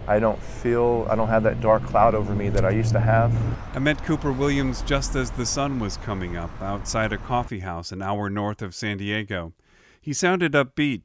I 0.08 0.20
don't 0.20 0.42
feel, 0.42 1.08
I 1.10 1.16
don't 1.16 1.28
have 1.28 1.44
that 1.44 1.62
dark 1.62 1.84
cloud 1.84 2.14
over 2.14 2.36
me 2.36 2.50
that 2.50 2.64
I 2.64 2.70
used 2.70 2.94
to 2.94 3.00
have. 3.00 3.36
I 3.74 3.80
met 3.80 4.04
Cooper 4.04 4.32
Williams 4.32 4.84
just 4.84 5.16
as 5.16 5.32
the 5.32 5.46
sun 5.46 5.80
was 5.80 5.98
coming 5.98 6.38
up 6.38 6.52
outside 6.62 7.12
a 7.12 7.18
coffee 7.18 7.60
house 7.60 7.92
an 7.92 8.02
hour 8.02 8.30
north 8.30 8.62
of 8.62 8.76
San 8.76 8.98
Diego. 8.98 9.54
He 10.00 10.14
sounded 10.14 10.52
upbeat. 10.52 11.02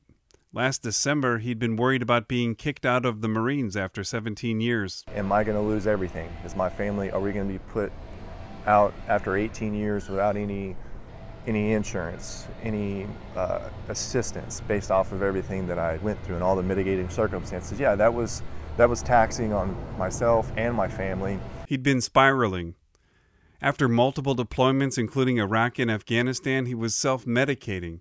Last 0.52 0.82
December, 0.82 1.38
he'd 1.38 1.58
been 1.58 1.76
worried 1.76 2.02
about 2.02 2.28
being 2.28 2.54
kicked 2.54 2.84
out 2.84 3.06
of 3.06 3.22
the 3.22 3.28
Marines 3.28 3.76
after 3.76 4.04
17 4.04 4.60
years. 4.60 5.04
Am 5.14 5.32
I 5.32 5.44
going 5.44 5.56
to 5.56 5.62
lose 5.62 5.86
everything? 5.86 6.28
Is 6.44 6.54
my 6.54 6.68
family, 6.68 7.10
are 7.10 7.20
we 7.20 7.32
going 7.32 7.46
to 7.46 7.52
be 7.52 7.60
put 7.70 7.92
out 8.66 8.92
after 9.08 9.36
18 9.36 9.74
years 9.74 10.08
without 10.08 10.36
any 10.36 10.76
any 11.46 11.72
insurance, 11.72 12.46
any 12.62 13.06
uh, 13.34 13.60
assistance 13.88 14.60
based 14.68 14.90
off 14.90 15.10
of 15.12 15.22
everything 15.22 15.66
that 15.68 15.78
I 15.78 15.96
went 15.98 16.22
through 16.22 16.34
and 16.34 16.44
all 16.44 16.54
the 16.54 16.62
mitigating 16.62 17.08
circumstances? 17.08 17.80
Yeah, 17.80 17.94
that 17.96 18.12
was 18.12 18.42
that 18.76 18.88
was 18.88 19.02
taxing 19.02 19.52
on 19.52 19.76
myself 19.98 20.50
and 20.56 20.74
my 20.74 20.88
family. 20.88 21.38
He'd 21.68 21.82
been 21.82 22.00
spiraling. 22.00 22.74
After 23.62 23.88
multiple 23.88 24.34
deployments, 24.34 24.96
including 24.96 25.38
Iraq 25.38 25.78
and 25.78 25.90
Afghanistan, 25.90 26.66
he 26.66 26.74
was 26.74 26.94
self 26.94 27.26
medicating. 27.26 28.00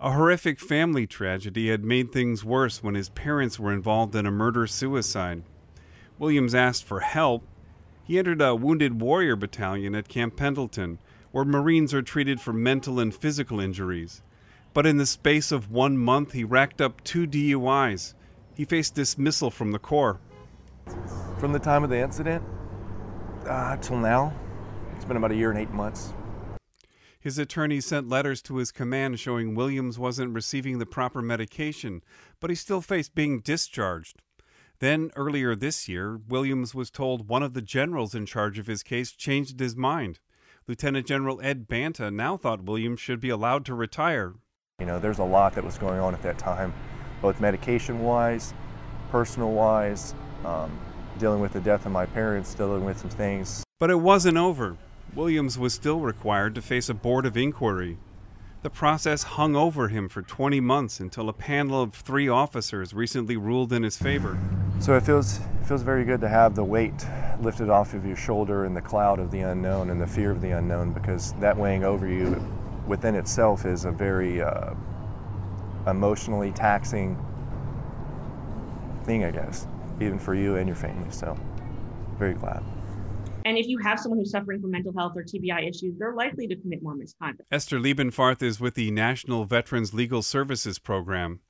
A 0.00 0.10
horrific 0.10 0.58
family 0.58 1.06
tragedy 1.06 1.68
had 1.70 1.84
made 1.84 2.10
things 2.10 2.44
worse 2.44 2.82
when 2.82 2.96
his 2.96 3.08
parents 3.10 3.60
were 3.60 3.72
involved 3.72 4.16
in 4.16 4.26
a 4.26 4.32
murder 4.32 4.66
suicide. 4.66 5.44
Williams 6.18 6.54
asked 6.54 6.84
for 6.84 7.00
help. 7.00 7.46
He 8.02 8.18
entered 8.18 8.42
a 8.42 8.56
Wounded 8.56 9.00
Warrior 9.00 9.36
Battalion 9.36 9.94
at 9.94 10.08
Camp 10.08 10.36
Pendleton, 10.36 10.98
where 11.30 11.44
Marines 11.44 11.94
are 11.94 12.02
treated 12.02 12.40
for 12.40 12.52
mental 12.52 12.98
and 12.98 13.14
physical 13.14 13.60
injuries. 13.60 14.22
But 14.74 14.86
in 14.86 14.96
the 14.96 15.06
space 15.06 15.52
of 15.52 15.70
one 15.70 15.96
month, 15.96 16.32
he 16.32 16.42
racked 16.42 16.80
up 16.80 17.04
two 17.04 17.26
DUIs 17.26 18.14
he 18.56 18.64
faced 18.64 18.94
dismissal 18.94 19.50
from 19.50 19.72
the 19.72 19.78
Corps. 19.78 20.20
From 21.38 21.52
the 21.52 21.58
time 21.58 21.84
of 21.84 21.90
the 21.90 21.98
incident 21.98 22.44
uh, 23.46 23.76
till 23.78 23.98
now, 23.98 24.32
it's 24.94 25.04
been 25.04 25.16
about 25.16 25.32
a 25.32 25.36
year 25.36 25.50
and 25.50 25.58
eight 25.58 25.70
months. 25.70 26.12
His 27.18 27.38
attorney 27.38 27.80
sent 27.80 28.08
letters 28.08 28.42
to 28.42 28.56
his 28.56 28.72
command 28.72 29.20
showing 29.20 29.54
Williams 29.54 29.98
wasn't 29.98 30.34
receiving 30.34 30.78
the 30.78 30.86
proper 30.86 31.22
medication, 31.22 32.02
but 32.40 32.50
he 32.50 32.56
still 32.56 32.80
faced 32.80 33.14
being 33.14 33.40
discharged. 33.40 34.20
Then, 34.80 35.12
earlier 35.14 35.54
this 35.54 35.88
year, 35.88 36.20
Williams 36.28 36.74
was 36.74 36.90
told 36.90 37.28
one 37.28 37.44
of 37.44 37.54
the 37.54 37.62
generals 37.62 38.16
in 38.16 38.26
charge 38.26 38.58
of 38.58 38.66
his 38.66 38.82
case 38.82 39.12
changed 39.12 39.60
his 39.60 39.76
mind. 39.76 40.18
Lieutenant 40.66 41.06
General 41.06 41.40
Ed 41.40 41.68
Banta 41.68 42.10
now 42.10 42.36
thought 42.36 42.64
Williams 42.64 42.98
should 42.98 43.20
be 43.20 43.28
allowed 43.28 43.64
to 43.66 43.74
retire 43.74 44.34
You 44.80 44.86
know, 44.86 44.98
there's 44.98 45.20
a 45.20 45.24
lot 45.24 45.54
that 45.54 45.64
was 45.64 45.78
going 45.78 46.00
on 46.00 46.14
at 46.14 46.22
that 46.22 46.38
time, 46.38 46.74
both 47.22 47.40
medication 47.40 48.00
wise, 48.00 48.52
personal 49.10 49.52
wise, 49.52 50.14
um, 50.44 50.70
dealing 51.18 51.40
with 51.40 51.52
the 51.52 51.60
death 51.60 51.86
of 51.86 51.92
my 51.92 52.04
parents, 52.04 52.52
dealing 52.52 52.84
with 52.84 52.98
some 52.98 53.10
things. 53.10 53.64
But 53.78 53.90
it 53.90 54.00
wasn't 54.00 54.36
over. 54.36 54.76
Williams 55.14 55.58
was 55.58 55.72
still 55.72 56.00
required 56.00 56.54
to 56.56 56.62
face 56.62 56.88
a 56.88 56.94
board 56.94 57.24
of 57.24 57.36
inquiry. 57.36 57.98
The 58.62 58.70
process 58.70 59.24
hung 59.24 59.56
over 59.56 59.88
him 59.88 60.08
for 60.08 60.22
20 60.22 60.60
months 60.60 61.00
until 61.00 61.28
a 61.28 61.32
panel 61.32 61.82
of 61.82 61.94
three 61.94 62.28
officers 62.28 62.94
recently 62.94 63.36
ruled 63.36 63.72
in 63.72 63.82
his 63.82 63.96
favor. 63.96 64.38
So 64.78 64.96
it 64.96 65.02
feels 65.02 65.38
it 65.38 65.66
feels 65.66 65.82
very 65.82 66.04
good 66.04 66.20
to 66.20 66.28
have 66.28 66.54
the 66.54 66.64
weight 66.64 67.06
lifted 67.40 67.68
off 67.68 67.92
of 67.92 68.06
your 68.06 68.16
shoulder 68.16 68.64
and 68.64 68.76
the 68.76 68.80
cloud 68.80 69.18
of 69.18 69.30
the 69.30 69.40
unknown 69.40 69.90
and 69.90 70.00
the 70.00 70.06
fear 70.06 70.30
of 70.30 70.40
the 70.40 70.52
unknown 70.52 70.92
because 70.92 71.32
that 71.34 71.56
weighing 71.56 71.84
over 71.84 72.06
you 72.06 72.40
within 72.86 73.14
itself 73.14 73.64
is 73.64 73.84
a 73.84 73.90
very 73.90 74.40
uh, 74.40 74.74
emotionally 75.86 76.52
taxing 76.52 77.16
thing, 79.04 79.24
I 79.24 79.30
guess, 79.30 79.66
even 80.00 80.18
for 80.18 80.34
you 80.34 80.56
and 80.56 80.66
your 80.66 80.76
family. 80.76 81.10
So 81.10 81.36
very 82.18 82.34
glad. 82.34 82.62
And 83.44 83.58
if 83.58 83.66
you 83.66 83.78
have 83.78 83.98
someone 83.98 84.18
who's 84.20 84.30
suffering 84.30 84.60
from 84.60 84.70
mental 84.70 84.92
health 84.96 85.14
or 85.16 85.24
TBI 85.24 85.68
issues, 85.68 85.98
they're 85.98 86.14
likely 86.14 86.46
to 86.46 86.56
commit 86.56 86.82
more 86.82 86.94
misconduct. 86.94 87.48
Esther 87.50 87.80
Leibfarth 87.80 88.42
is 88.42 88.60
with 88.60 88.74
the 88.74 88.90
National 88.92 89.44
Veterans 89.44 89.92
Legal 89.92 90.22
Services 90.22 90.78
Program. 90.78 91.40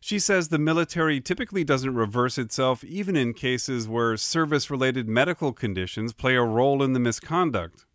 She 0.00 0.18
says 0.18 0.48
the 0.48 0.58
military 0.58 1.20
typically 1.20 1.64
doesn't 1.64 1.94
reverse 1.94 2.38
itself 2.38 2.84
even 2.84 3.16
in 3.16 3.32
cases 3.32 3.88
where 3.88 4.16
service 4.16 4.70
related 4.70 5.08
medical 5.08 5.52
conditions 5.52 6.12
play 6.12 6.34
a 6.34 6.42
role 6.42 6.82
in 6.82 6.92
the 6.92 7.00
misconduct. 7.00 7.86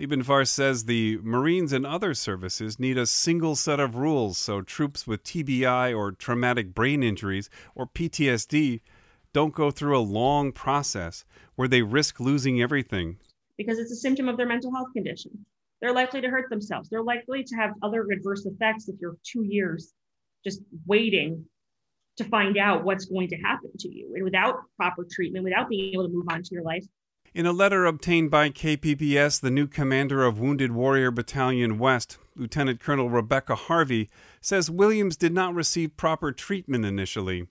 Leibfarth 0.00 0.48
says 0.48 0.84
the 0.84 1.18
Marines 1.22 1.72
and 1.72 1.86
other 1.86 2.14
services 2.14 2.80
need 2.80 2.96
a 2.96 3.06
single 3.06 3.54
set 3.54 3.78
of 3.78 3.96
rules 3.96 4.38
so 4.38 4.62
troops 4.62 5.06
with 5.06 5.22
TBI 5.22 5.96
or 5.96 6.12
traumatic 6.12 6.74
brain 6.74 7.02
injuries 7.02 7.50
or 7.74 7.86
PTSD 7.86 8.80
don't 9.32 9.54
go 9.54 9.70
through 9.70 9.96
a 9.96 10.00
long 10.00 10.52
process 10.52 11.24
where 11.54 11.68
they 11.68 11.82
risk 11.82 12.18
losing 12.18 12.62
everything. 12.62 13.18
Because 13.58 13.78
it's 13.78 13.92
a 13.92 13.96
symptom 13.96 14.28
of 14.28 14.36
their 14.36 14.46
mental 14.46 14.74
health 14.74 14.88
condition. 14.94 15.44
They're 15.80 15.92
likely 15.92 16.20
to 16.22 16.28
hurt 16.28 16.48
themselves. 16.50 16.88
They're 16.88 17.02
likely 17.02 17.44
to 17.44 17.56
have 17.56 17.72
other 17.82 18.06
adverse 18.10 18.46
effects 18.46 18.88
if 18.88 18.96
you're 19.00 19.16
two 19.22 19.44
years 19.44 19.92
just 20.44 20.62
waiting 20.86 21.44
to 22.16 22.24
find 22.24 22.56
out 22.56 22.84
what's 22.84 23.04
going 23.04 23.28
to 23.28 23.36
happen 23.36 23.70
to 23.78 23.88
you 23.88 24.12
and 24.14 24.24
without 24.24 24.56
proper 24.76 25.06
treatment, 25.10 25.44
without 25.44 25.68
being 25.68 25.92
able 25.92 26.06
to 26.06 26.12
move 26.12 26.26
on 26.30 26.42
to 26.42 26.54
your 26.54 26.62
life. 26.62 26.84
In 27.32 27.46
a 27.46 27.52
letter 27.52 27.86
obtained 27.86 28.30
by 28.30 28.50
KPBS, 28.50 29.40
the 29.40 29.50
new 29.50 29.66
commander 29.66 30.24
of 30.24 30.40
Wounded 30.40 30.72
Warrior 30.72 31.10
Battalion 31.10 31.78
West, 31.78 32.18
Lieutenant 32.34 32.80
Colonel 32.80 33.08
Rebecca 33.08 33.54
Harvey, 33.54 34.10
says 34.40 34.70
Williams 34.70 35.16
did 35.16 35.32
not 35.32 35.54
receive 35.54 35.96
proper 35.96 36.32
treatment 36.32 36.84
initially 36.84 37.46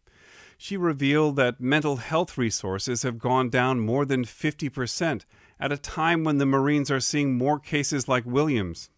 she 0.62 0.76
revealed 0.76 1.38
that 1.38 1.62
mental 1.62 1.96
health 1.96 2.38
resources 2.38 3.04
have 3.04 3.18
gone 3.18 3.50
down 3.50 3.80
more 3.80 4.04
than 4.04 4.26
50% 4.26 5.24
at 5.58 5.72
a 5.72 5.78
time 5.78 6.26
when 6.26 6.38
the 6.38 6.46
Marines 6.46 6.92
are 6.92 7.00
seeing 7.00 7.38
more 7.38 7.60
cases 7.60 8.10
like 8.10 8.26
Williams. 8.26 8.90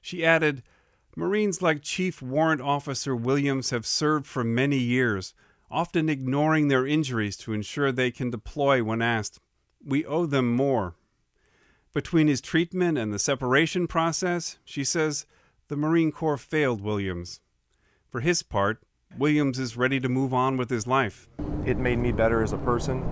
She 0.00 0.24
added, 0.24 0.62
Marines 1.14 1.60
like 1.60 1.82
Chief 1.82 2.22
Warrant 2.22 2.62
Officer 2.62 3.14
Williams 3.14 3.68
have 3.70 3.84
served 3.84 4.26
for 4.26 4.42
many 4.42 4.78
years, 4.78 5.34
often 5.70 6.08
ignoring 6.08 6.68
their 6.68 6.86
injuries 6.86 7.36
to 7.38 7.52
ensure 7.52 7.92
they 7.92 8.10
can 8.10 8.30
deploy 8.30 8.82
when 8.82 9.02
asked. 9.02 9.38
We 9.86 10.04
owe 10.04 10.26
them 10.26 10.52
more. 10.54 10.96
Between 11.94 12.26
his 12.26 12.40
treatment 12.40 12.98
and 12.98 13.14
the 13.14 13.20
separation 13.20 13.86
process, 13.86 14.58
she 14.64 14.82
says, 14.82 15.26
the 15.68 15.76
Marine 15.76 16.10
Corps 16.10 16.36
failed 16.36 16.80
Williams. 16.80 17.40
For 18.10 18.20
his 18.20 18.42
part, 18.42 18.82
Williams 19.16 19.60
is 19.60 19.76
ready 19.76 20.00
to 20.00 20.08
move 20.08 20.34
on 20.34 20.56
with 20.56 20.70
his 20.70 20.88
life. 20.88 21.28
It 21.64 21.78
made 21.78 22.00
me 22.00 22.10
better 22.10 22.42
as 22.42 22.52
a 22.52 22.58
person. 22.58 23.02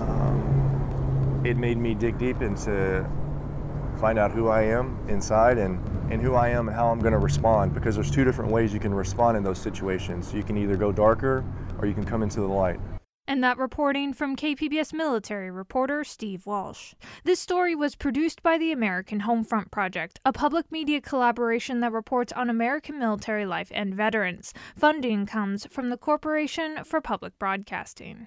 Um, 0.00 1.42
it 1.44 1.56
made 1.56 1.78
me 1.78 1.94
dig 1.94 2.18
deep 2.18 2.42
into 2.42 3.08
find 4.00 4.18
out 4.18 4.32
who 4.32 4.48
I 4.48 4.62
am 4.62 4.98
inside 5.08 5.58
and, 5.58 5.78
and 6.10 6.20
who 6.20 6.34
I 6.34 6.48
am 6.48 6.68
and 6.68 6.76
how 6.76 6.88
I'm 6.88 6.98
going 6.98 7.12
to 7.12 7.18
respond 7.18 7.74
because 7.74 7.94
there's 7.94 8.10
two 8.10 8.24
different 8.24 8.50
ways 8.50 8.72
you 8.72 8.80
can 8.80 8.94
respond 8.94 9.36
in 9.36 9.44
those 9.44 9.58
situations. 9.58 10.32
You 10.32 10.42
can 10.42 10.56
either 10.56 10.76
go 10.76 10.90
darker 10.90 11.44
or 11.78 11.86
you 11.86 11.94
can 11.94 12.04
come 12.04 12.22
into 12.22 12.40
the 12.40 12.48
light. 12.48 12.80
And 13.30 13.44
that 13.44 13.58
reporting 13.58 14.12
from 14.12 14.34
KPBS 14.34 14.92
military 14.92 15.52
reporter 15.52 16.02
Steve 16.02 16.46
Walsh. 16.46 16.94
This 17.22 17.38
story 17.38 17.76
was 17.76 17.94
produced 17.94 18.42
by 18.42 18.58
the 18.58 18.72
American 18.72 19.20
Homefront 19.20 19.70
Project, 19.70 20.18
a 20.24 20.32
public 20.32 20.72
media 20.72 21.00
collaboration 21.00 21.78
that 21.78 21.92
reports 21.92 22.32
on 22.32 22.50
American 22.50 22.98
military 22.98 23.46
life 23.46 23.70
and 23.72 23.94
veterans. 23.94 24.52
Funding 24.74 25.26
comes 25.26 25.64
from 25.66 25.90
the 25.90 25.96
Corporation 25.96 26.82
for 26.82 27.00
Public 27.00 27.38
Broadcasting. 27.38 28.26